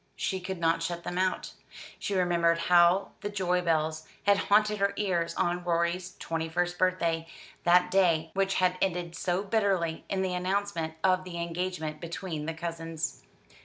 She 0.15 0.39
could 0.39 0.57
not 0.57 0.81
shut 0.81 1.03
them 1.03 1.19
out. 1.19 1.53
She 1.99 2.15
remembered 2.15 2.57
how 2.57 3.11
the 3.21 3.29
joybells 3.29 4.07
had 4.23 4.37
haunted 4.49 4.79
her 4.79 4.93
ears 4.95 5.35
on 5.35 5.63
Rorie's 5.63 6.15
twenty 6.17 6.49
first 6.49 6.79
birthday 6.79 7.27
that 7.65 7.91
day 7.91 8.31
which 8.33 8.55
had 8.55 8.79
ended 8.81 9.15
so 9.15 9.43
bitterly, 9.43 10.03
in 10.09 10.23
the 10.23 10.33
announcement 10.33 10.95
of 11.03 11.23
the 11.23 11.37
engagement 11.39 12.01
between 12.01 12.47
the 12.47 12.53
cousins. 12.55 13.21